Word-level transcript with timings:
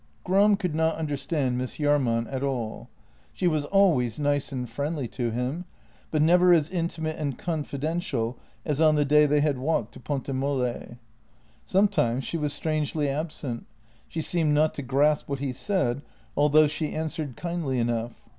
Gram 0.23 0.55
could 0.55 0.73
not 0.73 0.95
understand 0.95 1.59
Miss 1.59 1.77
Jahrman 1.77 2.25
at 2.33 2.41
all. 2.41 2.89
She 3.33 3.47
was 3.47 3.65
always 3.65 4.17
nice 4.17 4.51
and 4.51 4.67
friendly 4.67 5.07
to 5.09 5.29
him, 5.29 5.65
but 6.09 6.23
never 6.23 6.51
as 6.55 6.71
intimate 6.71 7.17
and 7.17 7.37
confidential 7.37 8.35
as 8.65 8.81
on 8.81 8.95
the 8.95 9.05
day 9.05 9.27
they 9.27 9.41
had 9.41 9.59
walked 9.59 9.91
to 9.93 9.99
Ponte 9.99 10.33
Molle. 10.33 10.97
Sometimes 11.67 12.23
she 12.23 12.35
was 12.37 12.51
strangely 12.51 13.09
absent; 13.09 13.67
she 14.07 14.21
seemed 14.21 14.55
not 14.55 14.73
to 14.73 14.81
grasp 14.81 15.29
what 15.29 15.37
he 15.37 15.53
said, 15.53 16.01
although 16.35 16.67
she 16.67 16.95
answered 16.95 17.37
kindly 17.37 17.77
enough. 17.77 18.27